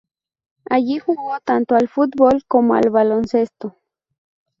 Allí 0.67 0.97
jugó 0.97 1.39
tanto 1.43 1.75
al 1.75 1.87
fútbol 1.87 2.43
como 2.47 2.73
al 2.73 2.89
baloncesto. 2.89 3.77